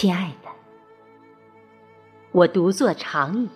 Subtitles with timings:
[0.00, 0.48] 亲爱的，
[2.30, 3.48] 我独坐长椅，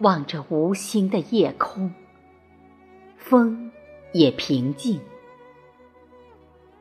[0.00, 1.90] 望着无星的夜空，
[3.16, 3.72] 风
[4.12, 5.00] 也平静。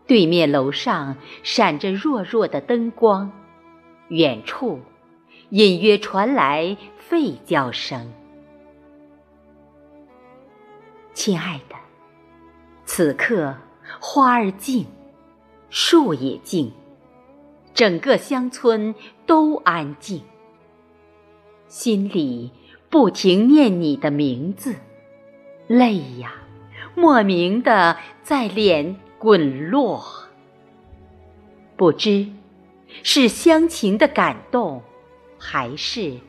[0.06, 3.32] 对面楼上闪着弱弱的灯光，
[4.10, 4.82] 远处
[5.52, 6.76] 隐约传来
[7.10, 8.12] 吠叫声。
[11.14, 11.78] 亲爱的，
[12.84, 13.56] 此刻
[14.02, 14.86] 花儿静，
[15.70, 16.70] 树也静。
[17.82, 18.94] 整个乡村
[19.26, 20.22] 都安静，
[21.68, 22.52] 心里
[22.92, 24.76] 不停念你的名字，
[25.66, 26.36] 泪呀，
[26.94, 30.00] 莫名的在脸滚落。
[31.76, 32.28] 不知
[33.02, 34.84] 是乡情的感动，
[35.40, 36.20] 还是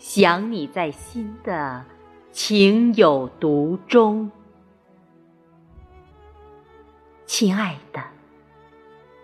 [0.00, 1.84] 想你在心的
[2.32, 4.28] 情有独钟，
[7.26, 8.15] 亲爱的。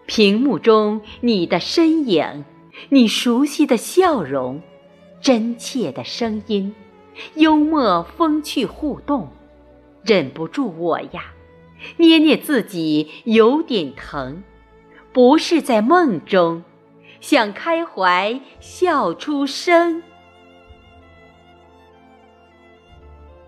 [0.07, 2.45] 屏幕中你的身影，
[2.91, 4.61] 你熟悉的笑容，
[5.21, 6.75] 真切的声音，
[7.35, 9.29] 幽默风趣互动，
[10.03, 11.33] 忍不住我呀，
[11.97, 14.43] 捏捏自己有点疼，
[15.13, 16.65] 不是在梦中，
[17.21, 20.03] 想开怀笑出声。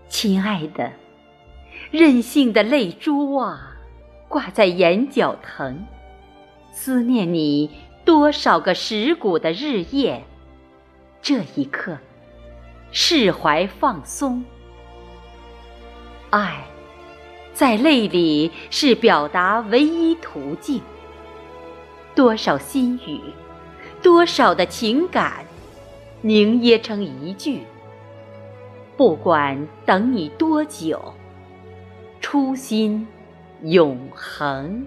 [0.09, 0.93] 亲爱的，
[1.91, 3.77] 任性的泪珠啊，
[4.29, 5.85] 挂在眼角疼。
[6.77, 7.71] 思念你
[8.05, 10.25] 多少个蚀骨的日夜，
[11.23, 11.97] 这一刻
[12.91, 14.45] 释怀放松。
[16.31, 16.65] 爱
[17.53, 20.83] 在泪里是表达唯一途径。
[22.13, 23.21] 多少心语，
[24.03, 25.45] 多少的情感，
[26.23, 27.63] 凝噎成一句。
[28.97, 31.01] 不管等你多久，
[32.21, 33.07] 初心
[33.63, 34.85] 永恒。